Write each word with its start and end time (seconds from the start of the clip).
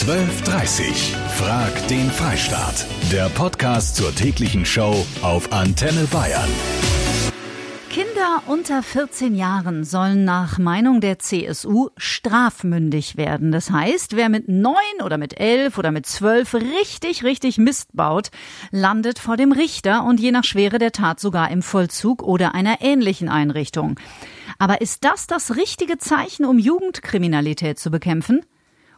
12.30 0.00 1.14
Frag 1.36 1.88
den 1.88 2.10
Freistaat. 2.10 2.86
Der 3.12 3.28
Podcast 3.28 3.96
zur 3.96 4.14
täglichen 4.14 4.64
Show 4.64 5.04
auf 5.20 5.52
Antenne 5.52 6.06
Bayern. 6.10 6.48
Kinder 7.90 8.42
unter 8.46 8.82
14 8.82 9.34
Jahren 9.34 9.84
sollen 9.84 10.24
nach 10.24 10.56
Meinung 10.56 11.02
der 11.02 11.18
CSU 11.18 11.90
strafmündig 11.98 13.18
werden. 13.18 13.52
Das 13.52 13.70
heißt, 13.70 14.16
wer 14.16 14.30
mit 14.30 14.48
9 14.48 14.74
oder 15.04 15.18
mit 15.18 15.38
11 15.38 15.76
oder 15.76 15.90
mit 15.90 16.06
12 16.06 16.54
richtig, 16.54 17.22
richtig 17.22 17.58
Mist 17.58 17.90
baut, 17.92 18.30
landet 18.70 19.18
vor 19.18 19.36
dem 19.36 19.52
Richter 19.52 20.06
und 20.06 20.18
je 20.18 20.32
nach 20.32 20.44
Schwere 20.44 20.78
der 20.78 20.92
Tat 20.92 21.20
sogar 21.20 21.50
im 21.50 21.60
Vollzug 21.60 22.22
oder 22.22 22.54
einer 22.54 22.80
ähnlichen 22.80 23.28
Einrichtung. 23.28 24.00
Aber 24.58 24.80
ist 24.80 25.04
das 25.04 25.26
das 25.26 25.56
richtige 25.56 25.98
Zeichen, 25.98 26.46
um 26.46 26.58
Jugendkriminalität 26.58 27.78
zu 27.78 27.90
bekämpfen? 27.90 28.46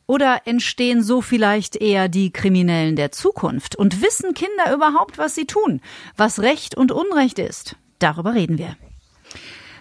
Oder 0.06 0.42
entstehen 0.46 1.02
so 1.02 1.20
vielleicht 1.20 1.76
eher 1.76 2.08
die 2.08 2.32
Kriminellen 2.32 2.96
der 2.96 3.12
Zukunft? 3.12 3.76
Und 3.76 4.02
wissen 4.02 4.34
Kinder 4.34 4.74
überhaupt, 4.74 5.18
was 5.18 5.34
sie 5.34 5.46
tun, 5.46 5.80
was 6.16 6.40
Recht 6.40 6.76
und 6.76 6.92
Unrecht 6.92 7.38
ist? 7.38 7.76
Darüber 7.98 8.34
reden 8.34 8.58
wir. 8.58 8.76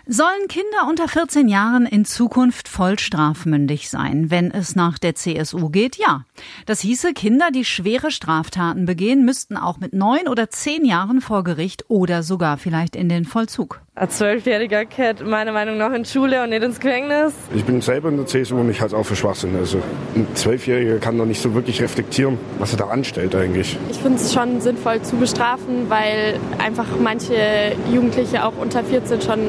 Sollen 0.08 0.48
Kinder 0.50 0.90
unter 0.90 1.08
14 1.08 1.48
Jahren 1.48 1.86
in 1.86 2.06
Zukunft 2.06 2.68
voll 2.68 2.98
strafmündig 2.98 3.90
sein, 3.90 4.32
wenn 4.32 4.50
es 4.52 4.76
nach 4.76 4.98
der 4.98 5.16
CSU 5.16 5.70
geht? 5.70 5.96
Ja. 5.98 6.26
Das 6.66 6.82
hieße, 6.82 7.14
Kinder, 7.14 7.52
die 7.52 7.66
schwere 7.66 8.10
Straftaten 8.10 8.86
begehen, 8.86 9.24
müssten 9.24 9.58
auch 9.58 9.78
mit 9.78 9.94
neun 9.94 10.28
oder 10.28 10.50
zehn 10.50 10.86
Jahren 10.86 11.22
vor 11.22 11.44
Gericht 11.44 11.86
oder 11.90 12.24
sogar 12.24 12.58
vielleicht 12.58 12.96
in 12.96 13.10
den 13.10 13.26
Vollzug. 13.26 13.82
Ein 13.94 14.10
Zwölfjähriger 14.10 14.86
gehört 14.86 15.22
meiner 15.28 15.52
Meinung 15.52 15.78
nach 15.78 15.92
in 15.92 16.06
Schule 16.06 16.42
und 16.42 16.52
nicht 16.52 16.64
ins 16.64 16.80
Gefängnis. 16.80 17.34
Ich 17.54 17.66
bin 17.66 17.82
selber 17.82 18.08
in 18.08 18.16
der 18.16 18.26
CSU 18.26 18.58
und 18.58 18.70
ich 18.70 18.80
halte 18.80 18.96
es 18.96 19.00
auch 19.02 19.06
für 19.06 19.18
Schwachsinn. 19.18 19.54
Also 19.58 19.80
ein 20.16 20.26
Zwölfjähriger 20.34 20.98
kann 21.00 21.18
doch 21.18 21.26
nicht 21.26 21.42
so 21.42 21.54
wirklich 21.54 21.82
reflektieren, 21.82 22.38
was 22.58 22.72
er 22.72 22.78
da 22.78 22.86
anstellt 22.86 23.36
eigentlich. 23.36 23.78
Ich 23.90 23.98
finde 23.98 24.16
es 24.16 24.34
schon 24.34 24.62
sinnvoll 24.62 25.02
zu 25.02 25.18
bestrafen, 25.18 25.90
weil 25.90 26.40
einfach 26.58 26.88
manche 27.04 27.74
Jugendliche 27.94 28.46
auch 28.46 28.58
unter 28.58 28.82
14 28.82 29.22
schon 29.22 29.40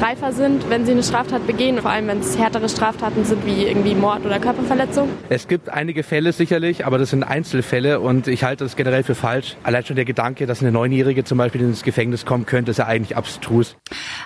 reifer 0.00 0.32
sind, 0.32 0.70
wenn 0.70 0.86
sie 0.86 0.92
eine 0.92 1.02
Straftat 1.02 1.46
begehen. 1.46 1.78
Vor 1.78 1.90
allem, 1.90 2.08
wenn 2.08 2.20
es 2.20 2.38
härtere 2.38 2.70
Straftaten 2.70 3.26
sind 3.26 3.44
wie 3.44 3.66
irgendwie 3.66 3.94
Mord 3.94 4.24
oder 4.24 4.40
Körperverletzung. 4.40 5.10
Es 5.28 5.48
gibt 5.48 5.68
einige 5.68 6.02
Fälle 6.02 6.32
sicherlich, 6.32 6.86
aber 6.86 6.96
das 6.96 7.10
sind 7.10 7.24
Einzelfälle 7.24 8.00
und 8.00 8.26
ich 8.26 8.42
halte 8.42 8.64
das 8.64 8.74
generell 8.74 9.02
für 9.02 9.14
falsch. 9.14 9.54
Allein 9.62 9.84
schon 9.84 9.96
der 9.96 10.06
Gedanke, 10.06 10.46
dass 10.46 10.62
eine 10.62 10.72
Neunjährige 10.72 11.24
zum 11.24 11.36
Beispiel 11.36 11.60
ins 11.60 11.82
Gefängnis 11.82 12.24
kommen 12.24 12.46
könnte, 12.46 12.70
ist 12.70 12.78
ja 12.78 12.86
eigentlich 12.86 13.18
abstrus. 13.18 13.76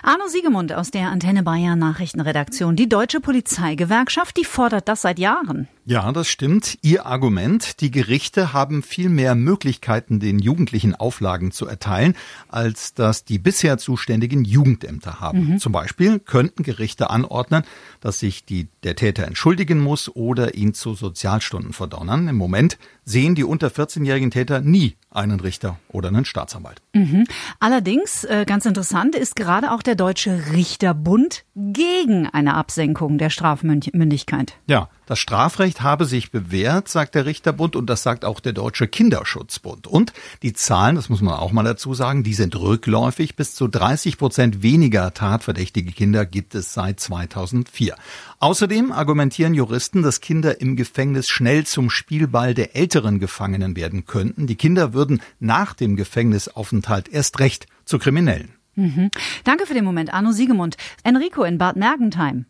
Arno 0.03 0.27
Siegemund 0.27 0.73
aus 0.73 0.91
der 0.91 1.09
Antenne 1.09 1.43
Bayern 1.43 1.79
Nachrichtenredaktion. 1.79 2.75
Die 2.75 2.87
deutsche 2.87 3.19
Polizeigewerkschaft, 3.19 4.37
die 4.37 4.45
fordert 4.45 4.87
das 4.87 5.01
seit 5.01 5.19
Jahren. 5.19 5.67
Ja, 5.89 6.11
das 6.11 6.27
stimmt. 6.27 6.79
Ihr 6.81 7.05
Argument, 7.05 7.79
die 7.79 7.91
Gerichte 7.91 8.51
haben 8.51 8.83
viel 8.83 9.07
mehr 9.07 9.35
Möglichkeiten, 9.35 10.19
den 10.19 10.37
Jugendlichen 10.37 10.95
Auflagen 10.95 11.51
zu 11.51 11.65
erteilen, 11.65 12.13
als 12.49 12.93
das 12.93 13.23
die 13.23 13.39
bisher 13.39 13.77
zuständigen 13.77 14.43
Jugendämter 14.43 15.21
haben. 15.21 15.53
Mhm. 15.53 15.59
Zum 15.59 15.71
Beispiel 15.71 16.19
könnten 16.19 16.63
Gerichte 16.63 17.09
anordnen, 17.09 17.63
dass 18.01 18.19
sich 18.19 18.43
die, 18.43 18.67
der 18.83 18.97
Täter 18.97 19.27
entschuldigen 19.27 19.79
muss 19.79 20.13
oder 20.13 20.55
ihn 20.55 20.73
zu 20.73 20.93
Sozialstunden 20.93 21.71
verdonnern. 21.71 22.27
Im 22.27 22.35
Moment 22.35 22.77
sehen 23.05 23.35
die 23.35 23.45
unter 23.45 23.69
14-jährigen 23.69 24.29
Täter 24.29 24.59
nie 24.59 24.97
einen 25.09 25.39
Richter 25.39 25.79
oder 25.87 26.09
einen 26.09 26.25
Staatsanwalt. 26.25 26.81
Mhm. 26.93 27.25
Allerdings, 27.61 28.25
äh, 28.25 28.43
ganz 28.45 28.65
interessant, 28.65 29.15
ist 29.15 29.37
gerade 29.37 29.71
auch 29.71 29.81
der 29.81 29.95
Deutsche 29.95 30.51
Richterbund 30.51 31.45
gegen 31.55 32.27
eine 32.27 32.55
Absenkung 32.55 33.17
der 33.17 33.29
Strafmündigkeit. 33.29 34.57
Ja, 34.67 34.89
das 35.05 35.19
Strafrecht 35.19 35.76
habe 35.81 36.05
sich 36.05 36.31
bewährt, 36.31 36.87
sagt 36.89 37.15
der 37.15 37.25
Richterbund, 37.25 37.75
und 37.75 37.89
das 37.89 38.03
sagt 38.03 38.25
auch 38.25 38.39
der 38.39 38.53
Deutsche 38.53 38.87
Kinderschutzbund. 38.87 39.87
Und 39.87 40.13
die 40.43 40.53
Zahlen, 40.53 40.95
das 40.95 41.09
muss 41.09 41.21
man 41.21 41.35
auch 41.35 41.51
mal 41.51 41.63
dazu 41.63 41.93
sagen, 41.93 42.23
die 42.23 42.33
sind 42.33 42.55
rückläufig. 42.55 43.35
Bis 43.35 43.55
zu 43.55 43.67
30 43.67 44.17
Prozent 44.17 44.63
weniger 44.63 45.13
tatverdächtige 45.13 45.91
Kinder 45.91 46.25
gibt 46.25 46.55
es 46.55 46.73
seit 46.73 46.99
2004. 46.99 47.95
Außerdem 48.39 48.91
argumentieren 48.91 49.53
Juristen, 49.53 50.01
dass 50.01 50.21
Kinder 50.21 50.61
im 50.61 50.75
Gefängnis 50.75 51.27
schnell 51.27 51.65
zum 51.65 51.89
Spielball 51.89 52.53
der 52.53 52.75
älteren 52.75 53.19
Gefangenen 53.19 53.75
werden 53.75 54.05
könnten. 54.05 54.47
Die 54.47 54.55
Kinder 54.55 54.93
würden 54.93 55.21
nach 55.39 55.73
dem 55.73 55.95
Gefängnisaufenthalt 55.95 57.09
erst 57.09 57.39
recht 57.39 57.67
zu 57.85 57.99
Kriminellen. 57.99 58.53
Mhm. 58.75 59.09
Danke 59.43 59.65
für 59.65 59.73
den 59.73 59.85
Moment, 59.85 60.13
Arno 60.13 60.31
Siegemund. 60.31 60.77
Enrico 61.03 61.43
in 61.43 61.57
Bad 61.57 61.75
Mergentheim. 61.77 62.45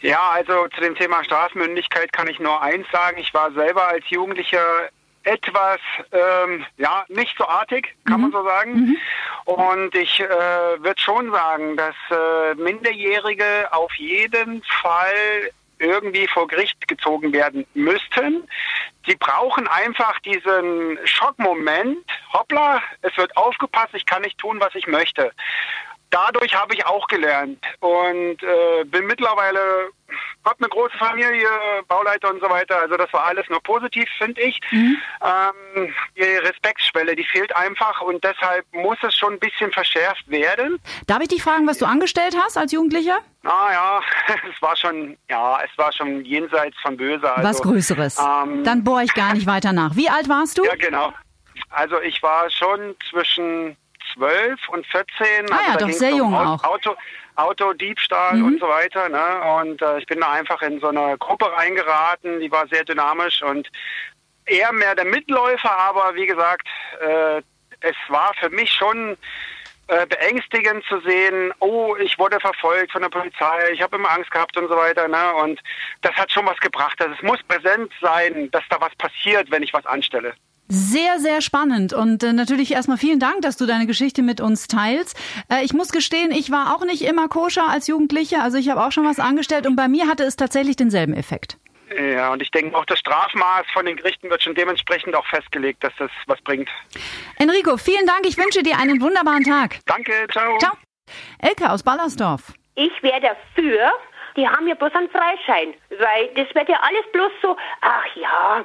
Ja, 0.00 0.30
also 0.30 0.68
zu 0.68 0.80
dem 0.80 0.94
Thema 0.94 1.22
Strafmündigkeit 1.24 2.12
kann 2.12 2.28
ich 2.28 2.38
nur 2.38 2.60
eins 2.62 2.86
sagen. 2.90 3.18
Ich 3.18 3.32
war 3.34 3.52
selber 3.52 3.88
als 3.88 4.08
Jugendlicher 4.08 4.88
etwas, 5.24 5.78
ähm, 6.12 6.64
ja, 6.78 7.04
nicht 7.08 7.36
so 7.36 7.46
artig, 7.46 7.94
kann 8.06 8.16
mhm. 8.16 8.22
man 8.22 8.32
so 8.32 8.44
sagen. 8.44 8.74
Mhm. 8.74 8.96
Und 9.44 9.94
ich 9.94 10.20
äh, 10.20 10.28
würde 10.28 11.00
schon 11.00 11.30
sagen, 11.30 11.76
dass 11.76 11.94
äh, 12.10 12.54
Minderjährige 12.54 13.68
auf 13.72 13.92
jeden 13.94 14.62
Fall 14.62 15.50
irgendwie 15.78 16.26
vor 16.28 16.46
Gericht 16.46 16.86
gezogen 16.88 17.32
werden 17.32 17.66
müssten. 17.74 18.46
Sie 19.06 19.16
brauchen 19.16 19.66
einfach 19.66 20.18
diesen 20.20 20.98
Schockmoment. 21.04 22.04
Hoppla, 22.32 22.82
es 23.02 23.16
wird 23.16 23.34
aufgepasst, 23.36 23.94
ich 23.94 24.06
kann 24.06 24.22
nicht 24.22 24.38
tun, 24.38 24.60
was 24.60 24.74
ich 24.74 24.86
möchte 24.86 25.32
dadurch 26.10 26.54
habe 26.54 26.74
ich 26.74 26.84
auch 26.86 27.06
gelernt 27.06 27.64
und 27.80 28.42
äh, 28.42 28.84
bin 28.84 29.06
mittlerweile 29.06 29.90
habe 30.44 30.56
eine 30.60 30.68
große 30.68 30.96
Familie, 30.98 31.48
Bauleiter 31.86 32.30
und 32.30 32.40
so 32.40 32.48
weiter. 32.48 32.80
Also 32.80 32.96
das 32.96 33.12
war 33.12 33.26
alles 33.26 33.48
nur 33.48 33.62
positiv, 33.62 34.08
finde 34.18 34.40
ich. 34.40 34.60
Mhm. 34.70 34.96
Ähm, 35.22 35.94
die 36.16 36.22
Respektsschwelle, 36.22 37.14
die 37.14 37.24
fehlt 37.24 37.54
einfach 37.54 38.00
und 38.00 38.22
deshalb 38.24 38.64
muss 38.72 38.98
es 39.02 39.14
schon 39.14 39.34
ein 39.34 39.38
bisschen 39.38 39.70
verschärft 39.70 40.28
werden. 40.30 40.80
Darf 41.06 41.20
ich 41.22 41.28
dich 41.28 41.42
fragen, 41.42 41.66
was 41.66 41.78
du 41.78 41.86
angestellt 41.86 42.36
hast 42.42 42.56
als 42.56 42.72
Jugendlicher? 42.72 43.18
Ah 43.44 43.68
ja, 43.72 44.00
es 44.50 44.62
war 44.62 44.76
schon, 44.76 45.16
ja, 45.28 45.60
es 45.62 45.76
war 45.78 45.92
schon 45.92 46.24
jenseits 46.24 46.76
von 46.80 46.96
böse. 46.96 47.30
Also, 47.30 47.48
was 47.48 47.62
Größeres. 47.62 48.18
Ähm, 48.18 48.64
Dann 48.64 48.84
bohre 48.84 49.04
ich 49.04 49.14
gar 49.14 49.34
nicht 49.34 49.46
weiter 49.46 49.72
nach. 49.72 49.94
Wie 49.96 50.08
alt 50.08 50.28
warst 50.28 50.58
du? 50.58 50.64
Ja, 50.64 50.74
genau. 50.74 51.12
Also 51.68 52.00
ich 52.00 52.22
war 52.22 52.50
schon 52.50 52.96
zwischen 53.10 53.76
12 54.14 54.68
und 54.68 54.86
14. 54.86 55.06
Ah 55.50 55.56
also 55.56 55.70
ja, 55.70 55.76
doch 55.76 55.90
sehr 55.90 56.10
jung 56.10 56.28
um 56.28 56.34
auch. 56.34 56.64
Auto, 56.64 56.96
Autodiebstahl 57.36 58.36
mhm. 58.36 58.44
und 58.46 58.60
so 58.60 58.68
weiter. 58.68 59.08
Ne? 59.08 59.60
Und 59.60 59.82
äh, 59.82 59.98
ich 59.98 60.06
bin 60.06 60.20
da 60.20 60.32
einfach 60.32 60.62
in 60.62 60.80
so 60.80 60.88
eine 60.88 61.16
Gruppe 61.18 61.50
reingeraten, 61.52 62.40
die 62.40 62.50
war 62.50 62.66
sehr 62.68 62.84
dynamisch 62.84 63.42
und 63.42 63.68
eher 64.46 64.72
mehr 64.72 64.94
der 64.94 65.04
Mitläufer, 65.04 65.78
aber 65.78 66.14
wie 66.14 66.26
gesagt, 66.26 66.66
äh, 67.00 67.38
es 67.80 67.96
war 68.08 68.32
für 68.34 68.50
mich 68.50 68.70
schon 68.70 69.16
äh, 69.90 70.06
beängstigend 70.06 70.84
zu 70.84 71.00
sehen, 71.00 71.52
oh, 71.58 71.96
ich 71.96 72.18
wurde 72.18 72.38
verfolgt 72.38 72.92
von 72.92 73.02
der 73.02 73.08
Polizei, 73.08 73.72
ich 73.72 73.82
habe 73.82 73.96
immer 73.96 74.10
Angst 74.10 74.30
gehabt 74.30 74.56
und 74.56 74.68
so 74.68 74.76
weiter. 74.76 75.08
Ne? 75.08 75.34
Und 75.34 75.60
das 76.02 76.14
hat 76.14 76.30
schon 76.30 76.46
was 76.46 76.58
gebracht. 76.58 77.00
Also 77.00 77.14
es 77.14 77.22
muss 77.22 77.42
präsent 77.42 77.92
sein, 78.00 78.50
dass 78.52 78.62
da 78.70 78.80
was 78.80 78.94
passiert, 78.96 79.50
wenn 79.50 79.64
ich 79.64 79.72
was 79.72 79.84
anstelle. 79.86 80.34
Sehr, 80.72 81.18
sehr 81.18 81.40
spannend 81.40 81.92
und 81.92 82.22
äh, 82.22 82.32
natürlich 82.32 82.70
erstmal 82.70 82.96
vielen 82.96 83.18
Dank, 83.18 83.42
dass 83.42 83.56
du 83.56 83.66
deine 83.66 83.86
Geschichte 83.86 84.22
mit 84.22 84.40
uns 84.40 84.68
teilst. 84.68 85.18
Äh, 85.50 85.64
ich 85.64 85.72
muss 85.72 85.90
gestehen, 85.90 86.30
ich 86.30 86.52
war 86.52 86.76
auch 86.76 86.84
nicht 86.84 87.02
immer 87.02 87.26
koscher 87.26 87.68
als 87.68 87.88
Jugendliche, 87.88 88.40
also 88.40 88.56
ich 88.56 88.68
habe 88.68 88.80
auch 88.80 88.92
schon 88.92 89.04
was 89.04 89.18
angestellt 89.18 89.66
und 89.66 89.74
bei 89.74 89.88
mir 89.88 90.06
hatte 90.06 90.22
es 90.22 90.36
tatsächlich 90.36 90.76
denselben 90.76 91.12
Effekt. 91.12 91.58
Ja, 91.98 92.32
und 92.32 92.40
ich 92.40 92.52
denke 92.52 92.76
auch 92.76 92.84
das 92.84 93.00
Strafmaß 93.00 93.66
von 93.72 93.84
den 93.84 93.96
Gerichten 93.96 94.30
wird 94.30 94.44
schon 94.44 94.54
dementsprechend 94.54 95.16
auch 95.16 95.26
festgelegt, 95.26 95.82
dass 95.82 95.92
das 95.98 96.10
was 96.28 96.40
bringt. 96.42 96.68
Enrico, 97.36 97.76
vielen 97.76 98.06
Dank. 98.06 98.20
Ich 98.26 98.38
wünsche 98.38 98.62
dir 98.62 98.78
einen 98.78 99.00
wunderbaren 99.00 99.42
Tag. 99.42 99.78
Danke, 99.86 100.12
ciao. 100.30 100.56
Ciao. 100.58 100.74
Elke 101.40 101.68
aus 101.68 101.82
Ballersdorf. 101.82 102.52
Ich 102.76 102.92
wäre 103.02 103.20
dafür, 103.20 103.90
die 104.36 104.46
haben 104.46 104.68
ja 104.68 104.76
bloß 104.76 104.94
einen 104.94 105.10
Freischein, 105.10 105.74
weil 105.90 106.28
das 106.36 106.54
wird 106.54 106.68
ja 106.68 106.78
alles 106.80 107.04
bloß 107.12 107.32
so, 107.42 107.56
ach 107.80 108.06
ja, 108.14 108.64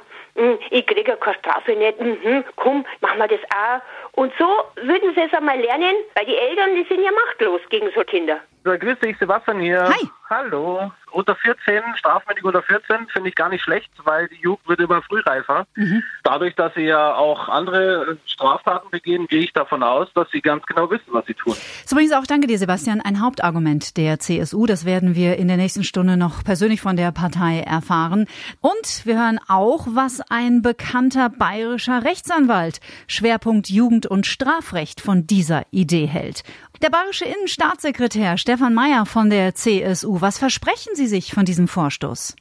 ich 0.70 0.86
kriege 0.86 1.10
ja 1.10 1.16
keine 1.16 1.38
Strafe 1.38 1.72
nicht, 1.72 2.00
mhm, 2.00 2.44
komm, 2.56 2.84
machen 3.00 3.18
wir 3.18 3.28
das 3.28 3.40
auch. 3.50 3.80
Und 4.20 4.32
so 4.38 4.46
würden 4.76 5.14
sie 5.14 5.22
es 5.22 5.32
einmal 5.32 5.58
lernen, 5.58 5.96
weil 6.14 6.26
die 6.26 6.36
Eltern, 6.36 6.74
die 6.74 6.84
sind 6.84 7.02
ja 7.02 7.10
machtlos 7.12 7.60
gegen 7.68 7.90
so 7.94 8.02
Kinder. 8.02 8.40
So, 8.66 8.76
grüß 8.76 8.98
dich, 8.98 9.16
Sebastian 9.20 9.60
hier. 9.60 9.84
Hi. 9.84 10.10
Hallo. 10.28 10.90
Unter 11.12 11.36
14, 11.36 11.82
strafmündig 11.94 12.44
unter 12.44 12.60
14, 12.60 13.06
finde 13.12 13.28
ich 13.28 13.36
gar 13.36 13.48
nicht 13.48 13.62
schlecht, 13.62 13.90
weil 14.02 14.26
die 14.28 14.40
Jugend 14.42 14.68
wird 14.68 14.80
immer 14.80 15.00
frühreifer. 15.02 15.66
Mhm. 15.76 16.02
Dadurch, 16.24 16.56
dass 16.56 16.74
sie 16.74 16.82
ja 16.82 17.14
auch 17.14 17.48
andere 17.48 18.18
Straftaten 18.26 18.90
begehen, 18.90 19.28
gehe 19.28 19.40
ich 19.40 19.52
davon 19.52 19.84
aus, 19.84 20.08
dass 20.14 20.28
sie 20.32 20.40
ganz 20.40 20.66
genau 20.66 20.90
wissen, 20.90 21.06
was 21.12 21.24
sie 21.26 21.34
tun. 21.34 21.54
Übrigens 21.88 22.12
auch 22.12 22.26
danke 22.26 22.48
dir, 22.48 22.58
Sebastian. 22.58 23.00
Ein 23.00 23.22
Hauptargument 23.22 23.96
der 23.96 24.18
CSU, 24.18 24.66
das 24.66 24.84
werden 24.84 25.14
wir 25.14 25.36
in 25.36 25.46
der 25.46 25.56
nächsten 25.56 25.84
Stunde 25.84 26.16
noch 26.16 26.42
persönlich 26.42 26.80
von 26.80 26.96
der 26.96 27.12
Partei 27.12 27.60
erfahren. 27.60 28.26
Und 28.60 29.06
wir 29.06 29.16
hören 29.16 29.38
auch, 29.46 29.86
was 29.88 30.20
ein 30.28 30.60
bekannter 30.60 31.30
bayerischer 31.30 32.04
Rechtsanwalt, 32.04 32.80
Schwerpunkt 33.06 33.70
Jugend- 33.70 34.06
und 34.06 34.26
Strafrecht, 34.26 35.00
von 35.00 35.26
dieser 35.26 35.62
Idee 35.70 36.06
hält. 36.06 36.42
Der 36.82 36.90
bayerische 36.90 37.24
Innenstaatssekretär 37.24 38.36
Stefan 38.36 38.74
Mayer 38.74 39.06
von 39.06 39.30
der 39.30 39.54
CSU, 39.54 40.20
was 40.20 40.36
versprechen 40.36 40.94
Sie 40.94 41.06
sich 41.06 41.32
von 41.32 41.46
diesem 41.46 41.68
Vorstoß? 41.68 42.36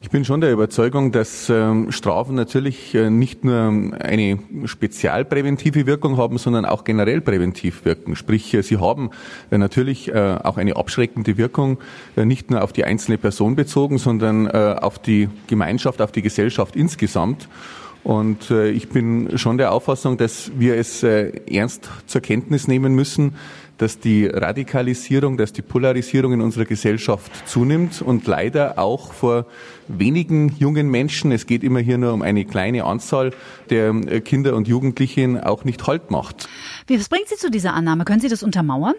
Ich 0.00 0.10
bin 0.10 0.24
schon 0.24 0.40
der 0.40 0.52
Überzeugung, 0.52 1.10
dass 1.10 1.50
ähm, 1.50 1.90
Strafen 1.90 2.36
natürlich 2.36 2.94
äh, 2.94 3.10
nicht 3.10 3.44
nur 3.44 3.92
eine 3.98 4.38
spezialpräventive 4.64 5.86
Wirkung 5.86 6.16
haben, 6.16 6.38
sondern 6.38 6.64
auch 6.64 6.84
generell 6.84 7.20
präventiv 7.20 7.84
wirken. 7.84 8.14
Sprich, 8.14 8.54
äh, 8.54 8.62
sie 8.62 8.78
haben 8.78 9.10
äh, 9.50 9.58
natürlich 9.58 10.14
auch 10.14 10.56
eine 10.56 10.76
abschreckende 10.76 11.36
Wirkung, 11.36 11.78
nicht 12.16 12.50
nur 12.50 12.62
auf 12.62 12.72
die 12.72 12.84
einzelne 12.84 13.18
Person 13.18 13.56
bezogen, 13.56 13.98
sondern 13.98 14.48
auf 14.50 14.98
die 14.98 15.28
Gemeinschaft, 15.46 16.00
auf 16.00 16.12
die 16.12 16.22
Gesellschaft 16.22 16.76
insgesamt. 16.76 17.48
Und 18.08 18.50
ich 18.50 18.88
bin 18.88 19.36
schon 19.36 19.58
der 19.58 19.70
Auffassung, 19.70 20.16
dass 20.16 20.50
wir 20.56 20.76
es 20.76 21.02
ernst 21.02 21.90
zur 22.06 22.22
Kenntnis 22.22 22.66
nehmen 22.66 22.94
müssen, 22.94 23.34
dass 23.76 24.00
die 24.00 24.26
Radikalisierung, 24.26 25.36
dass 25.36 25.52
die 25.52 25.60
Polarisierung 25.60 26.32
in 26.32 26.40
unserer 26.40 26.64
Gesellschaft 26.64 27.30
zunimmt 27.46 28.00
und 28.00 28.26
leider 28.26 28.78
auch 28.78 29.12
vor 29.12 29.44
wenigen 29.88 30.54
jungen 30.58 30.88
Menschen, 30.88 31.32
es 31.32 31.46
geht 31.46 31.62
immer 31.62 31.80
hier 31.80 31.98
nur 31.98 32.14
um 32.14 32.22
eine 32.22 32.46
kleine 32.46 32.84
Anzahl 32.84 33.32
der 33.70 33.90
äh, 33.90 34.20
Kinder 34.22 34.56
und 34.56 34.68
Jugendlichen, 34.68 35.38
auch 35.38 35.64
nicht 35.64 35.86
Halt 35.86 36.10
macht. 36.10 36.48
Was 36.88 37.08
bringt 37.10 37.28
Sie 37.28 37.36
zu 37.36 37.50
dieser 37.50 37.74
Annahme? 37.74 38.04
Können 38.04 38.20
Sie 38.20 38.28
das 38.28 38.42
untermauern? 38.42 38.94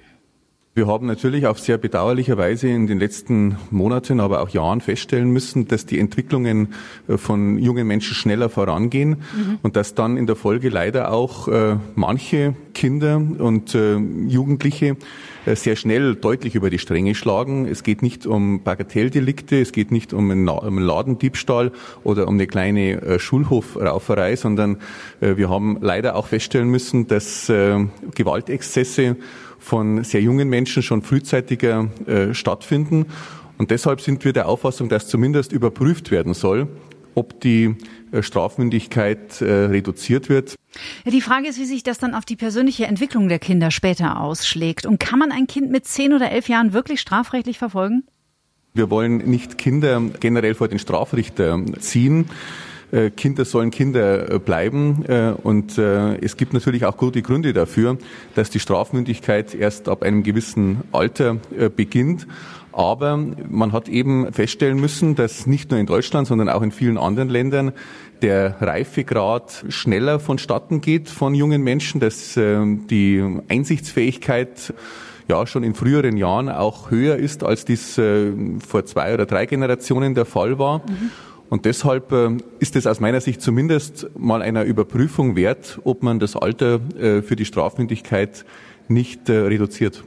Wir 0.80 0.88
haben 0.88 1.08
natürlich 1.08 1.46
auf 1.46 1.60
sehr 1.60 1.78
bedauerliche 1.78 2.38
Weise 2.38 2.70
in 2.70 2.88
den 2.88 3.00
letzten 3.00 3.58
Monaten, 3.70 4.22
aber 4.22 4.40
auch 4.40 4.48
Jahren 4.48 4.80
feststellen 4.80 5.30
müssen, 5.30 5.68
dass 5.68 5.86
die 5.86 6.00
Entwicklungen 6.00 6.74
äh, 7.10 7.18
von 7.18 7.58
jungen 7.60 7.86
Menschen 7.86 8.16
schneller 8.16 8.48
vorangehen 8.48 9.10
mhm. 9.10 9.60
und 9.62 9.76
dass 9.76 9.94
dann 9.94 10.16
in 10.16 10.26
der 10.26 10.38
Folge 10.38 10.70
leider 10.70 11.12
auch 11.12 11.50
äh, 11.50 11.76
manche 11.96 12.56
Kinder 12.74 13.18
und 13.18 13.76
äh, 13.76 13.98
Jugendliche 13.98 14.96
sehr 15.46 15.76
schnell 15.76 16.16
deutlich 16.16 16.56
über 16.56 16.70
die 16.70 16.80
Stränge 16.80 17.16
schlagen. 17.16 17.66
Es 17.66 17.84
geht 17.84 18.02
nicht 18.02 18.28
um 18.28 18.62
Bagatelldelikte, 18.64 19.60
es 19.60 19.72
geht 19.72 19.92
nicht 19.92 20.14
um 20.14 20.30
einen 20.30 20.46
Ladendiebstahl 20.78 21.72
oder 22.04 22.28
um 22.28 22.36
eine 22.36 22.46
kleine 22.46 23.20
Schulhofrauferei, 23.20 24.36
sondern 24.36 24.78
wir 25.22 25.50
haben 25.50 25.78
leider 25.82 26.16
auch 26.16 26.28
feststellen 26.28 26.70
müssen, 26.70 27.08
dass 27.08 27.48
Gewaltexzesse 27.48 29.16
von 29.60 30.04
sehr 30.04 30.22
jungen 30.22 30.50
Menschen 30.50 30.82
schon 30.84 31.02
frühzeitiger 31.02 31.90
äh, 32.08 32.34
stattfinden. 32.34 33.06
Und 33.58 33.72
deshalb 33.72 34.02
sind 34.02 34.24
wir 34.24 34.34
der 34.34 34.48
Auffassung, 34.48 34.90
dass 34.90 35.08
zumindest 35.08 35.52
überprüft 35.52 36.12
werden 36.12 36.34
soll, 36.34 36.68
ob 37.14 37.42
die 37.42 37.76
äh, 38.12 38.24
Strafmündigkeit 38.24 39.42
äh, 39.42 39.66
reduziert 39.66 40.30
wird. 40.30 40.56
Ja, 41.04 41.12
die 41.12 41.22
Frage 41.22 41.48
ist, 41.48 41.60
wie 41.60 41.66
sich 41.66 41.84
das 41.84 41.98
dann 41.98 42.16
auf 42.16 42.26
die 42.26 42.36
persönliche 42.36 42.86
Entwicklung 42.86 43.28
der 43.28 43.40
Kinder 43.40 43.72
später 43.72 44.22
ausschlägt. 44.22 44.86
Und 44.86 45.00
kann 45.00 45.20
man 45.20 45.32
ein 45.32 45.48
Kind 45.48 45.72
mit 45.72 45.86
zehn 45.86 46.14
oder 46.14 46.32
elf 46.32 46.48
Jahren 46.48 46.74
wirklich 46.74 47.02
strafrechtlich 47.02 47.58
verfolgen? 47.58 48.04
Wir 48.74 48.90
wollen 48.90 49.18
nicht 49.18 49.58
Kinder 49.58 50.02
generell 50.20 50.56
vor 50.56 50.68
den 50.68 50.80
Strafrichter 50.80 51.60
ziehen. 51.80 52.30
Äh, 52.92 53.12
Kinder 53.12 53.46
sollen 53.46 53.72
Kinder 53.72 54.32
äh, 54.32 54.40
bleiben. 54.40 55.06
Äh, 55.08 55.34
und 55.44 55.78
es 55.78 56.38
gibt 56.38 56.54
natürlich 56.54 56.86
auch 56.86 56.98
gute 56.98 57.22
Gründe 57.22 57.54
dafür, 57.54 57.98
dass 58.36 58.50
die 58.50 58.60
Strafmündigkeit 58.60 59.54
erst 59.54 59.88
ab 59.88 60.04
einem 60.04 60.24
gewissen 60.24 60.82
Alter 60.92 61.38
beginnt. 61.76 62.28
Aber 62.72 63.18
man 63.50 63.72
hat 63.72 63.90
eben 63.90 64.32
feststellen 64.34 64.80
müssen, 64.80 65.16
dass 65.16 65.48
nicht 65.48 65.72
nur 65.72 65.80
in 65.80 65.86
Deutschland, 65.86 66.28
sondern 66.28 66.50
auch 66.50 66.62
in 66.62 66.72
vielen 66.72 66.98
anderen 66.98 67.30
Ländern 67.30 67.72
der 68.22 68.62
Reifegrad 68.62 69.66
schneller 69.70 70.20
vonstatten 70.20 70.82
geht 70.82 71.10
von 71.10 71.34
jungen 71.34 71.62
Menschen, 71.62 72.00
dass 72.00 72.36
die 72.36 73.24
Einsichtsfähigkeit 73.48 74.74
ja 75.28 75.46
schon 75.48 75.64
in 75.64 75.74
früheren 75.74 76.18
Jahren 76.18 76.50
auch 76.50 76.92
höher 76.92 77.18
ist, 77.18 77.44
als 77.44 77.66
dies 77.66 77.96
vor 77.96 78.86
zwei 78.86 79.14
oder 79.14 79.26
drei 79.26 79.46
Generationen 79.46 80.16
der 80.16 80.26
Fall 80.26 80.60
war. 80.60 80.80
Mhm. 80.80 81.12
Und 81.50 81.66
deshalb 81.66 82.12
äh, 82.12 82.38
ist 82.60 82.76
es 82.76 82.86
aus 82.86 83.00
meiner 83.00 83.22
Sicht 83.22 83.42
zumindest 83.42 84.10
mal 84.18 84.42
einer 84.42 84.64
Überprüfung 84.64 85.36
wert, 85.36 85.80
ob 85.84 86.04
man 86.04 86.20
das 86.20 86.36
Alter 86.36 86.80
äh, 86.98 87.22
für 87.22 87.36
die 87.36 87.46
Strafmündigkeit 87.46 88.46
nicht 88.88 89.30
äh, 89.30 89.34
reduziert. 89.34 90.04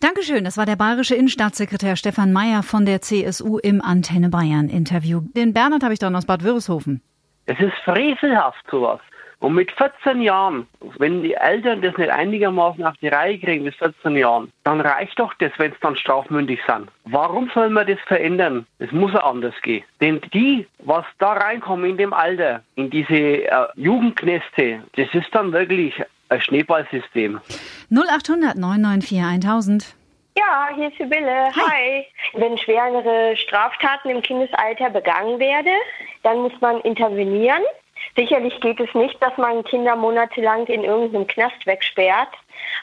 Dankeschön. 0.00 0.44
Das 0.44 0.56
war 0.58 0.66
der 0.66 0.76
bayerische 0.76 1.14
Innenstaatssekretär 1.14 1.96
Stefan 1.96 2.32
Mayer 2.32 2.62
von 2.62 2.84
der 2.84 3.00
CSU 3.00 3.58
im 3.58 3.80
Antenne 3.80 4.28
Bayern 4.28 4.68
Interview. 4.68 5.22
Den 5.36 5.52
Bernhard 5.52 5.82
habe 5.82 5.94
ich 5.94 5.98
dann 5.98 6.14
aus 6.16 6.26
Bad 6.26 6.42
Würreshofen. 6.42 7.00
Es 7.46 7.58
ist 7.58 7.74
frevelhaft 7.84 8.64
sowas. 8.70 9.00
Und 9.44 9.56
mit 9.56 9.70
14 9.72 10.22
Jahren, 10.22 10.66
wenn 10.96 11.22
die 11.22 11.34
Eltern 11.34 11.82
das 11.82 11.94
nicht 11.98 12.08
einigermaßen 12.08 12.82
auf 12.82 12.94
die 13.02 13.08
Reihe 13.08 13.38
kriegen, 13.38 13.64
bis 13.64 13.74
14 13.74 14.16
Jahren, 14.16 14.50
dann 14.64 14.80
reicht 14.80 15.18
doch 15.18 15.34
das, 15.34 15.52
wenn 15.58 15.70
es 15.70 15.78
dann 15.82 15.96
strafmündig 15.96 16.60
sind. 16.66 16.88
Warum 17.04 17.50
soll 17.52 17.68
man 17.68 17.86
das 17.86 17.98
verändern? 18.06 18.66
Es 18.78 18.90
muss 18.90 19.12
ja 19.12 19.22
anders 19.22 19.52
gehen. 19.60 19.84
Denn 20.00 20.22
die, 20.32 20.66
was 20.78 21.04
da 21.18 21.34
reinkommen 21.34 21.90
in 21.90 21.98
dem 21.98 22.14
Alter, 22.14 22.62
in 22.76 22.88
diese 22.88 23.44
äh, 23.44 23.66
Jugendkneste, 23.74 24.82
das 24.96 25.08
ist 25.12 25.28
dann 25.32 25.52
wirklich 25.52 26.02
ein 26.30 26.40
Schneeballsystem. 26.40 27.38
0800 27.90 28.56
994 28.56 29.44
1000. 29.44 29.94
Ja, 30.38 30.70
hier 30.74 30.88
ist 30.88 30.96
Sibylle. 30.96 31.54
Hi. 31.54 31.60
Hi. 31.68 32.06
Wenn 32.32 32.56
schwerere 32.56 33.36
Straftaten 33.36 34.08
im 34.08 34.22
Kindesalter 34.22 34.88
begangen 34.88 35.38
werden, 35.38 35.76
dann 36.22 36.38
muss 36.38 36.58
man 36.62 36.80
intervenieren. 36.80 37.62
Sicherlich 38.16 38.60
geht 38.60 38.80
es 38.80 38.92
nicht, 38.94 39.20
dass 39.22 39.36
man 39.36 39.64
Kinder 39.64 39.96
monatelang 39.96 40.66
in 40.66 40.84
irgendeinem 40.84 41.26
Knast 41.26 41.66
wegsperrt. 41.66 42.28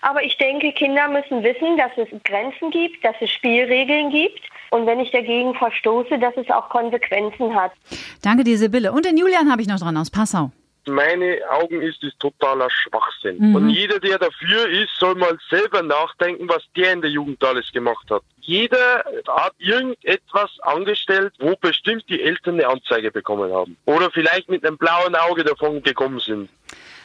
Aber 0.01 0.23
ich 0.23 0.37
denke, 0.37 0.71
Kinder 0.73 1.07
müssen 1.07 1.43
wissen, 1.43 1.77
dass 1.77 1.91
es 1.97 2.09
Grenzen 2.23 2.71
gibt, 2.71 3.03
dass 3.03 3.15
es 3.21 3.29
Spielregeln 3.31 4.09
gibt. 4.09 4.41
Und 4.71 4.85
wenn 4.85 4.99
ich 4.99 5.11
dagegen 5.11 5.53
verstoße, 5.53 6.17
dass 6.19 6.35
es 6.37 6.49
auch 6.49 6.69
Konsequenzen 6.69 7.53
hat. 7.55 7.71
Danke 8.21 8.43
dir, 8.43 8.57
Sibylle. 8.57 8.91
Und 8.91 9.05
den 9.05 9.17
Julian 9.17 9.51
habe 9.51 9.61
ich 9.61 9.67
noch 9.67 9.79
dran 9.79 9.97
aus 9.97 10.09
Passau 10.09 10.51
meine 10.87 11.39
Augen 11.49 11.81
ist 11.81 12.03
es 12.03 12.17
totaler 12.17 12.69
Schwachsinn. 12.69 13.37
Mhm. 13.37 13.55
Und 13.55 13.69
jeder, 13.69 13.99
der 13.99 14.19
dafür 14.19 14.67
ist, 14.69 14.89
soll 14.97 15.15
mal 15.15 15.37
selber 15.49 15.81
nachdenken, 15.81 16.47
was 16.49 16.63
der 16.75 16.93
in 16.93 17.01
der 17.01 17.11
Jugend 17.11 17.43
alles 17.43 17.71
gemacht 17.71 18.09
hat. 18.09 18.23
Jeder 18.39 19.03
hat 19.27 19.53
irgendetwas 19.59 20.49
angestellt, 20.61 21.33
wo 21.39 21.55
bestimmt 21.55 22.03
die 22.09 22.21
Eltern 22.21 22.55
eine 22.55 22.67
Anzeige 22.67 23.11
bekommen 23.11 23.53
haben. 23.53 23.77
Oder 23.85 24.09
vielleicht 24.11 24.49
mit 24.49 24.65
einem 24.65 24.77
blauen 24.77 25.15
Auge 25.15 25.43
davon 25.43 25.83
gekommen 25.83 26.19
sind. 26.19 26.49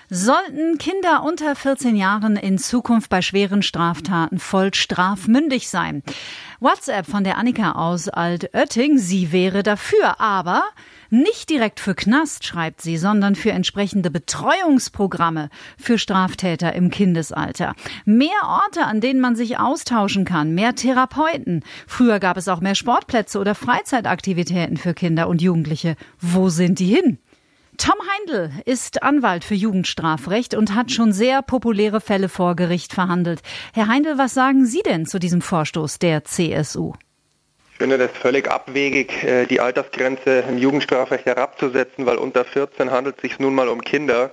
Sollten 0.09 0.79
Kinder 0.79 1.25
unter 1.25 1.57
14 1.57 1.97
Jahren 1.97 2.37
in 2.37 2.59
Zukunft 2.59 3.11
bei 3.11 3.23
schweren 3.23 3.63
Straftaten 3.63 4.39
voll 4.39 4.73
strafmündig 4.73 5.69
sein? 5.69 6.05
WhatsApp 6.61 7.07
von 7.07 7.25
der 7.25 7.39
Annika 7.39 7.73
aus 7.73 8.09
Altötting, 8.09 8.99
sie 8.99 9.33
wäre 9.33 9.65
dafür, 9.65 10.21
aber 10.21 10.63
nicht 11.11 11.51
direkt 11.51 11.81
für 11.81 11.95
Knast, 11.95 12.45
schreibt 12.45 12.81
sie, 12.81 12.97
sondern 12.97 13.35
für 13.35 13.53
entsprechende 13.53 14.11
Betreuungsprogramme 14.11 15.51
für 15.79 15.99
Straftäter 15.99 16.73
im 16.73 16.91
Kindesalter. 16.91 17.75
Mehr 18.05 18.29
Orte, 18.45 18.85
an 18.85 19.01
denen 19.01 19.21
man 19.21 19.37
sich 19.37 19.59
austauschen 19.59 20.25
kann, 20.25 20.55
mehr 20.55 20.75
Therapeuten. 20.75 21.65
Früher 21.87 22.19
gab 22.19 22.37
es 22.37 22.49
auch 22.49 22.61
mehr 22.61 22.75
Sportplätze 22.75 23.39
oder 23.39 23.55
Freizeitaktivitäten 23.55 24.77
für 24.77 24.95
Kinder 24.95 25.29
und 25.29 25.43
Jugendliche. 25.43 25.97
Wo 26.21 26.49
sind 26.49 26.79
die 26.79 26.95
hin? 26.95 27.19
Tom 27.79 27.97
Heindl 28.09 28.51
ist 28.65 29.03
Anwalt 29.03 29.45
für 29.45 29.55
Jugendstrafrecht 29.55 30.55
und 30.55 30.75
hat 30.75 30.93
schon 30.93 31.13
sehr 31.13 31.43
populäre 31.43 32.01
Fälle 32.01 32.31
vor 32.31 32.57
Gericht 32.57 32.95
verhandelt. 32.95 33.43
Herr 33.75 33.89
Heindl, 33.89 34.17
was 34.17 34.33
sagen 34.33 34.65
Sie 34.65 34.83
denn 34.83 35.05
zu 35.05 35.19
diesem 35.19 35.43
Vorstoß 35.43 35.99
der 35.99 36.25
CSU? 36.25 36.95
Ich 37.77 37.79
finde 37.79 37.99
das 37.99 38.11
völlig 38.13 38.51
abwegig, 38.51 39.23
äh, 39.23 39.45
die 39.45 39.61
Altersgrenze 39.61 40.45
im 40.49 40.57
Jugendstrafrecht 40.57 41.27
herabzusetzen, 41.27 42.07
weil 42.07 42.17
unter 42.17 42.43
14 42.47 42.91
handelt 42.91 43.17
es 43.17 43.21
sich 43.21 43.39
nun 43.39 43.55
mal 43.55 43.69
um 43.69 43.83
Kinder 43.83 44.31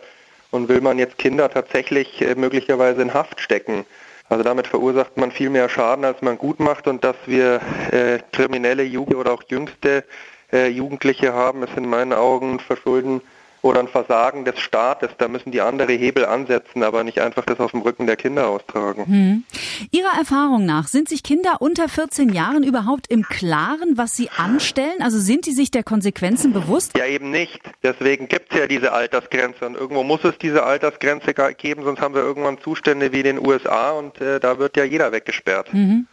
und 0.49 0.69
will 0.69 0.79
man 0.79 0.97
jetzt 0.97 1.17
Kinder 1.17 1.49
tatsächlich 1.49 2.21
äh, 2.21 2.35
möglicherweise 2.35 3.01
in 3.01 3.13
Haft 3.13 3.41
stecken. 3.41 3.85
Also 4.29 4.45
damit 4.45 4.67
verursacht 4.67 5.17
man 5.17 5.29
viel 5.29 5.49
mehr 5.49 5.67
Schaden, 5.67 6.05
als 6.05 6.21
man 6.21 6.37
gut 6.37 6.61
macht 6.61 6.87
und 6.87 7.03
dass 7.03 7.17
wir 7.25 7.59
äh, 7.91 8.19
kriminelle 8.31 8.83
Jugend 8.83 9.17
oder 9.17 9.33
auch 9.33 9.43
jüngste 9.49 10.05
Jugendliche 10.53 11.33
haben, 11.33 11.63
ist 11.63 11.75
in 11.75 11.89
meinen 11.89 12.13
Augen 12.13 12.59
verschulden 12.59 13.21
oder 13.63 13.79
ein 13.79 13.87
Versagen 13.87 14.45
des 14.45 14.59
Staates. 14.59 15.09
Da 15.17 15.27
müssen 15.27 15.51
die 15.51 15.61
andere 15.61 15.93
Hebel 15.93 16.25
ansetzen, 16.25 16.83
aber 16.83 17.03
nicht 17.03 17.19
einfach 17.19 17.45
das 17.45 17.59
auf 17.59 17.71
dem 17.71 17.81
Rücken 17.81 18.05
der 18.05 18.17
Kinder 18.17 18.47
austragen. 18.47 19.05
Hm. 19.07 19.43
Ihrer 19.91 20.17
Erfahrung 20.17 20.65
nach, 20.65 20.87
sind 20.87 21.09
sich 21.09 21.23
Kinder 21.23 21.61
unter 21.61 21.89
14 21.89 22.29
Jahren 22.29 22.63
überhaupt 22.63 23.07
im 23.07 23.23
Klaren, 23.23 23.97
was 23.97 24.15
sie 24.15 24.29
anstellen? 24.29 25.01
Also 25.01 25.17
sind 25.17 25.45
die 25.45 25.53
sich 25.53 25.71
der 25.71 25.83
Konsequenzen 25.83 26.53
bewusst? 26.53 26.97
Ja, 26.97 27.05
eben 27.05 27.31
nicht. 27.31 27.61
Deswegen 27.81 28.27
gibt 28.27 28.53
es 28.53 28.59
ja 28.59 28.67
diese 28.67 28.91
Altersgrenze 28.91 29.65
und 29.65 29.75
irgendwo 29.75 30.03
muss 30.03 30.23
es 30.25 30.37
diese 30.37 30.63
Altersgrenze 30.63 31.33
geben, 31.57 31.83
sonst 31.83 32.01
haben 32.01 32.13
wir 32.13 32.21
irgendwann 32.21 32.59
Zustände 32.59 33.13
wie 33.13 33.19
in 33.19 33.37
den 33.37 33.39
USA 33.39 33.91
und 33.91 34.19
äh, 34.19 34.41
da 34.41 34.59
wird 34.59 34.75
ja 34.75 34.83
jeder 34.83 35.13
weggesperrt. 35.13 35.73
Mhm. 35.73 36.07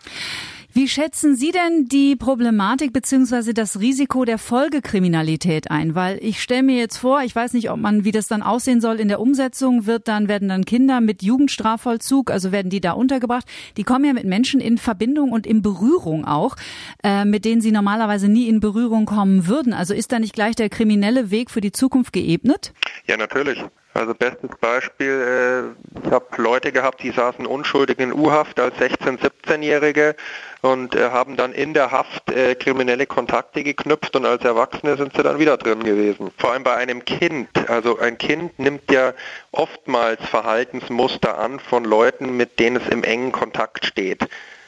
Wie 0.73 0.87
schätzen 0.87 1.35
Sie 1.35 1.51
denn 1.51 1.87
die 1.87 2.15
Problematik 2.15 2.93
beziehungsweise 2.93 3.55
das 3.55 3.81
Risiko 3.81 4.25
der 4.25 4.39
Folgekriminalität 4.39 5.69
ein? 5.69 5.97
Weil 5.97 6.19
ich 6.23 6.41
stelle 6.41 6.63
mir 6.63 6.77
jetzt 6.77 6.97
vor, 6.97 7.23
ich 7.23 7.35
weiß 7.35 7.55
nicht, 7.55 7.73
ob 7.73 7.81
man, 7.81 8.05
wie 8.05 8.13
das 8.13 8.29
dann 8.29 8.41
aussehen 8.41 8.81
soll 8.81 9.01
in 9.01 9.09
der 9.09 9.19
Umsetzung, 9.19 9.87
wird 9.87 10.07
dann, 10.07 10.29
werden 10.29 10.49
dann 10.49 10.65
Kinder 10.65 11.01
mit 11.01 11.25
Jugendstrafvollzug, 11.25 12.31
also 12.31 12.53
werden 12.53 12.71
die 12.71 12.81
da 12.81 12.93
untergebracht. 12.93 13.47
Die 13.77 13.83
kommen 13.83 14.05
ja 14.05 14.13
mit 14.13 14.27
Menschen 14.27 14.61
in 14.61 14.79
Verbindung 14.79 15.33
und 15.33 15.45
in 15.45 15.61
Berührung 15.61 16.25
auch, 16.25 16.55
äh, 17.03 17.25
mit 17.25 17.45
denen 17.45 17.61
sie 17.61 17.73
normalerweise 17.73 18.29
nie 18.29 18.47
in 18.47 18.61
Berührung 18.61 19.07
kommen 19.07 19.49
würden. 19.49 19.73
Also 19.73 19.93
ist 19.93 20.13
da 20.13 20.21
nicht 20.21 20.35
gleich 20.35 20.55
der 20.55 20.69
kriminelle 20.69 21.33
Weg 21.33 21.51
für 21.51 21.61
die 21.61 21.73
Zukunft 21.73 22.13
geebnet? 22.13 22.73
Ja, 23.09 23.17
natürlich. 23.17 23.59
Also 24.01 24.15
bestes 24.15 24.49
Beispiel, 24.63 25.75
äh, 25.95 26.07
ich 26.07 26.11
habe 26.11 26.25
Leute 26.39 26.73
gehabt, 26.73 27.03
die 27.03 27.11
saßen 27.11 27.45
unschuldig 27.45 27.99
in 27.99 28.15
U-Haft 28.15 28.59
als 28.59 28.75
16-, 28.77 29.19
17-Jährige 29.19 30.17
und 30.63 30.95
äh, 30.95 31.11
haben 31.11 31.37
dann 31.37 31.53
in 31.53 31.75
der 31.75 31.91
Haft 31.91 32.31
äh, 32.31 32.55
kriminelle 32.55 33.05
Kontakte 33.05 33.63
geknüpft 33.63 34.17
und 34.17 34.25
als 34.25 34.43
Erwachsene 34.43 34.97
sind 34.97 35.15
sie 35.15 35.23
dann 35.23 35.39
wieder 35.39 35.59
drin 35.59 35.85
gewesen. 35.85 36.31
Vor 36.39 36.53
allem 36.53 36.65
bei 36.65 36.77
einem 36.77 37.05
Kind. 37.05 37.51
Also 37.69 37.99
ein 37.99 38.17
Kind 38.17 38.59
nimmt 38.59 38.91
ja 38.91 39.13
oftmals 39.53 40.25
Verhaltensmuster 40.31 41.37
an 41.37 41.61
von 41.61 41.85
Leuten, 41.85 42.39
mit 42.39 42.59
denen 42.59 42.77
es 42.77 42.89
im 42.89 43.05
engen 43.05 43.33
Kontakt 43.33 43.85
steht 43.85 44.27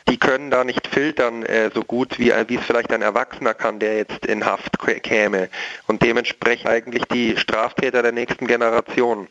die 0.08 0.16
können 0.16 0.50
da 0.50 0.64
nicht 0.64 0.86
filtern 0.86 1.42
äh, 1.44 1.70
so 1.74 1.82
gut, 1.82 2.18
wie, 2.18 2.32
wie 2.46 2.56
es 2.56 2.64
vielleicht 2.64 2.92
ein 2.92 3.02
Erwachsener 3.02 3.54
kann, 3.54 3.78
der 3.78 3.96
jetzt 3.96 4.26
in 4.26 4.44
Haft 4.44 4.78
käme. 5.02 5.48
Und 5.86 6.02
dementsprechend 6.02 6.68
eigentlich 6.68 7.04
die 7.04 7.36
Straftäter 7.36 8.02
der 8.02 8.12
nächsten 8.12 8.46
Generation. 8.46 9.28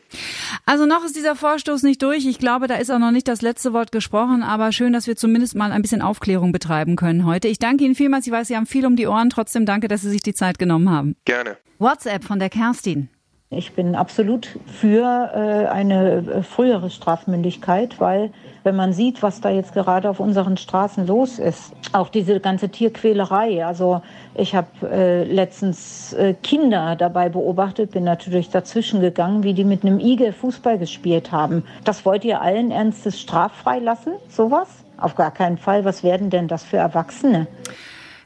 Also 0.66 0.86
noch 0.86 1.04
ist 1.04 1.16
dieser 1.16 1.36
Vorstoß 1.36 1.82
nicht 1.82 2.02
durch. 2.02 2.26
Ich 2.26 2.38
glaube, 2.38 2.66
da 2.66 2.76
ist 2.76 2.90
auch 2.90 2.98
noch 2.98 3.10
nicht 3.10 3.28
das 3.28 3.42
letzte 3.42 3.72
Wort 3.72 3.92
gesprochen, 3.92 4.42
aber 4.42 4.72
schön, 4.72 4.92
dass 4.92 5.06
wir 5.06 5.16
zumindest 5.16 5.54
mal 5.54 5.72
ein 5.72 5.82
bisschen 5.82 6.02
Aufklärung 6.02 6.52
betreiben 6.52 6.96
können 6.96 7.26
heute. 7.26 7.48
Ich 7.48 7.58
danke 7.58 7.84
Ihnen 7.84 7.94
vielmals. 7.94 8.26
Ich 8.26 8.32
weiß, 8.32 8.48
Sie 8.48 8.56
haben 8.56 8.66
viel 8.66 8.86
um 8.86 8.96
die 8.96 9.06
Ohren. 9.06 9.30
Trotzdem 9.30 9.66
danke, 9.66 9.88
dass 9.88 10.02
Sie 10.02 10.10
sich 10.10 10.22
die 10.22 10.34
Zeit 10.34 10.58
genommen 10.58 10.90
haben. 10.90 11.16
Gerne. 11.24 11.56
WhatsApp 11.78 12.24
von 12.24 12.38
der 12.38 12.48
Kerstin. 12.48 13.08
Ich 13.54 13.74
bin 13.74 13.94
absolut 13.94 14.48
für 14.66 15.30
äh, 15.34 15.68
eine 15.68 16.16
äh, 16.16 16.42
frühere 16.42 16.88
Strafmündigkeit, 16.88 18.00
weil 18.00 18.30
wenn 18.64 18.74
man 18.74 18.94
sieht, 18.94 19.22
was 19.22 19.42
da 19.42 19.50
jetzt 19.50 19.74
gerade 19.74 20.08
auf 20.08 20.20
unseren 20.20 20.56
Straßen 20.56 21.06
los 21.06 21.38
ist, 21.38 21.72
auch 21.92 22.08
diese 22.08 22.40
ganze 22.40 22.70
Tierquälerei. 22.70 23.66
Also 23.66 24.00
ich 24.34 24.54
habe 24.54 24.68
äh, 24.90 25.24
letztens 25.24 26.14
äh, 26.14 26.32
Kinder 26.42 26.96
dabei 26.96 27.28
beobachtet, 27.28 27.90
bin 27.90 28.04
natürlich 28.04 28.48
dazwischen 28.48 29.02
gegangen, 29.02 29.42
wie 29.42 29.52
die 29.52 29.64
mit 29.64 29.84
einem 29.84 30.00
Igel 30.00 30.32
Fußball 30.32 30.78
gespielt 30.78 31.30
haben. 31.30 31.64
Das 31.84 32.06
wollt 32.06 32.24
ihr 32.24 32.40
allen 32.40 32.70
Ernstes 32.70 33.20
straffrei 33.20 33.80
lassen, 33.80 34.12
sowas? 34.30 34.68
Auf 34.96 35.14
gar 35.14 35.30
keinen 35.30 35.58
Fall. 35.58 35.84
Was 35.84 36.02
werden 36.02 36.30
denn 36.30 36.48
das 36.48 36.64
für 36.64 36.78
Erwachsene? 36.78 37.48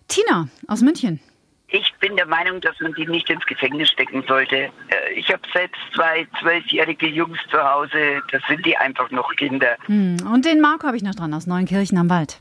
Tina 0.07 0.47
aus 0.69 0.83
München. 0.83 1.19
Ich 1.69 1.93
bin 2.01 2.17
der 2.17 2.27
Meinung, 2.27 2.61
dass 2.61 2.79
man 2.81 2.93
die 2.95 3.07
nicht 3.07 3.29
ins 3.29 3.45
Gefängnis 3.47 3.91
stecken 3.91 4.23
sollte. 4.29 4.57
Äh, 4.57 4.71
ich 5.17 5.33
habe 5.33 5.43
selbst 5.53 5.81
zwei 5.95 6.27
zwölfjährige 6.41 7.09
Jungs 7.09 7.39
zu 7.51 7.59
Hause. 7.59 8.23
Das 8.31 8.43
sind 8.49 8.65
die 8.65 8.77
einfach 8.77 9.11
noch 9.11 9.35
Kinder. 9.37 9.77
Hm. 9.87 10.17
Und 10.33 10.45
den 10.45 10.61
Marco 10.61 10.87
habe 10.87 10.97
ich 10.97 11.03
noch 11.03 11.15
dran 11.15 11.35
aus 11.35 11.47
Neunkirchen 11.47 11.99
am 11.99 12.09
Wald. 12.09 12.41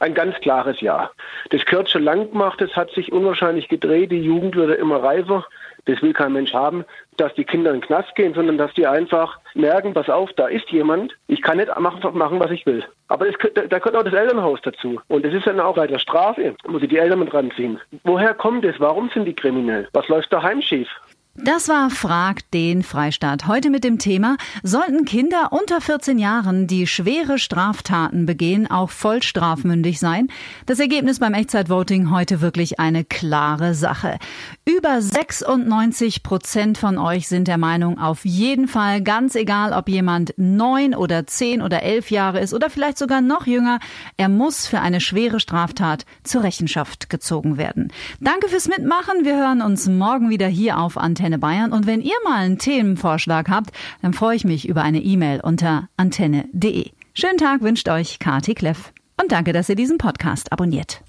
Ein 0.00 0.14
ganz 0.14 0.36
klares 0.40 0.80
Ja. 0.80 1.10
Das 1.50 1.62
schon 1.90 2.02
lang 2.02 2.30
gemacht. 2.30 2.60
Es 2.60 2.74
hat 2.76 2.90
sich 2.90 3.12
unwahrscheinlich 3.12 3.68
gedreht. 3.68 4.12
Die 4.12 4.22
Jugend 4.22 4.56
wird 4.56 4.78
immer 4.78 5.02
reifer. 5.02 5.46
Das 5.86 6.00
will 6.00 6.14
kein 6.14 6.32
Mensch 6.32 6.54
haben, 6.54 6.84
dass 7.18 7.34
die 7.34 7.44
Kinder 7.44 7.70
in 7.70 7.80
den 7.80 7.86
Knast 7.86 8.14
gehen, 8.14 8.32
sondern 8.34 8.56
dass 8.56 8.72
die 8.72 8.86
einfach 8.86 9.38
merken, 9.54 9.92
pass 9.92 10.08
auf, 10.08 10.32
da 10.32 10.46
ist 10.46 10.70
jemand, 10.70 11.12
ich 11.26 11.42
kann 11.42 11.58
nicht 11.58 11.68
machen, 11.78 12.16
machen 12.16 12.40
was 12.40 12.50
ich 12.50 12.64
will. 12.64 12.82
Aber 13.08 13.28
es, 13.28 13.34
da 13.54 13.78
gehört 13.78 13.96
auch 13.96 14.02
das 14.02 14.14
Elternhaus 14.14 14.60
dazu. 14.62 15.00
Und 15.08 15.24
das 15.24 15.34
ist 15.34 15.46
dann 15.46 15.60
auch 15.60 15.74
bei 15.74 15.86
der 15.86 15.98
Strafe, 15.98 16.56
muss 16.66 16.82
ich 16.82 16.88
die 16.88 16.98
Eltern 16.98 17.18
mit 17.18 17.34
ranziehen. 17.34 17.78
Woher 18.04 18.32
kommt 18.34 18.64
es? 18.64 18.80
Warum 18.80 19.10
sind 19.10 19.26
die 19.26 19.34
kriminell? 19.34 19.88
Was 19.92 20.08
läuft 20.08 20.32
daheim 20.32 20.62
schief? 20.62 20.88
Das 21.36 21.68
war 21.68 21.90
Frag 21.90 22.48
den 22.52 22.84
Freistaat. 22.84 23.48
Heute 23.48 23.68
mit 23.68 23.82
dem 23.82 23.98
Thema, 23.98 24.36
sollten 24.62 25.04
Kinder 25.04 25.48
unter 25.50 25.80
14 25.80 26.20
Jahren, 26.20 26.68
die 26.68 26.86
schwere 26.86 27.40
Straftaten 27.40 28.24
begehen, 28.24 28.70
auch 28.70 28.90
voll 28.90 29.20
strafmündig 29.20 29.98
sein? 29.98 30.28
Das 30.66 30.78
Ergebnis 30.78 31.18
beim 31.18 31.34
Echtzeitvoting 31.34 32.12
heute 32.12 32.40
wirklich 32.40 32.78
eine 32.78 33.04
klare 33.04 33.74
Sache. 33.74 34.18
Über 34.64 35.02
96 35.02 36.22
Prozent 36.22 36.78
von 36.78 36.98
euch 36.98 37.26
sind 37.26 37.48
der 37.48 37.58
Meinung, 37.58 37.98
auf 37.98 38.24
jeden 38.24 38.68
Fall, 38.68 39.02
ganz 39.02 39.34
egal, 39.34 39.72
ob 39.72 39.88
jemand 39.88 40.34
neun 40.36 40.94
oder 40.94 41.26
zehn 41.26 41.62
oder 41.62 41.82
elf 41.82 42.12
Jahre 42.12 42.38
ist 42.38 42.54
oder 42.54 42.70
vielleicht 42.70 42.96
sogar 42.96 43.20
noch 43.20 43.48
jünger, 43.48 43.80
er 44.16 44.28
muss 44.28 44.68
für 44.68 44.78
eine 44.78 45.00
schwere 45.00 45.40
Straftat 45.40 46.06
zur 46.22 46.44
Rechenschaft 46.44 47.10
gezogen 47.10 47.58
werden. 47.58 47.92
Danke 48.20 48.48
fürs 48.48 48.68
Mitmachen. 48.68 49.24
Wir 49.24 49.36
hören 49.36 49.62
uns 49.62 49.88
morgen 49.88 50.30
wieder 50.30 50.46
hier 50.46 50.78
auf 50.78 50.96
Antenne 50.96 51.23
Antenne 51.24 51.38
Bayern. 51.38 51.72
Und 51.72 51.86
wenn 51.86 52.02
ihr 52.02 52.16
mal 52.22 52.44
einen 52.44 52.58
Themenvorschlag 52.58 53.48
habt, 53.48 53.70
dann 54.02 54.12
freue 54.12 54.36
ich 54.36 54.44
mich 54.44 54.68
über 54.68 54.82
eine 54.82 55.00
E-Mail 55.00 55.40
unter 55.40 55.88
antenne.de. 55.96 56.90
Schönen 57.14 57.38
Tag 57.38 57.62
wünscht 57.62 57.88
euch 57.88 58.18
Kati 58.18 58.54
Kleff. 58.54 58.92
Und 59.18 59.32
danke, 59.32 59.54
dass 59.54 59.70
ihr 59.70 59.76
diesen 59.76 59.96
Podcast 59.96 60.52
abonniert. 60.52 61.02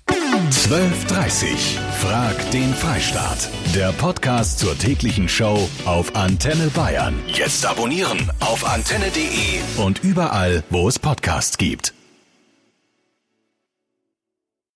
12.30 0.52 1.80
Frag 2.00 2.52
den 2.52 2.74
Freistaat. 2.74 3.50
Der 3.74 3.92
Podcast 3.94 4.60
zur 4.60 4.78
täglichen 4.78 5.28
Show 5.28 5.68
auf 5.86 6.16
Antenne 6.16 6.70
Bayern. 6.74 7.16
Jetzt 7.28 7.66
abonnieren 7.66 8.32
auf 8.40 8.66
antenne.de 8.66 9.84
und 9.84 10.04
überall, 10.04 10.64
wo 10.70 10.88
es 10.88 10.98
Podcasts 10.98 11.58
gibt. 11.58 11.94